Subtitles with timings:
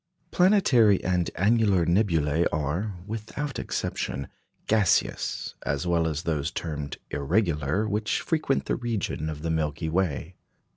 [0.31, 4.29] Planetary and annular nebulæ are, without exception,
[4.65, 10.33] gaseous, as well as those termed "irregular," which frequent the region of the Milky Way.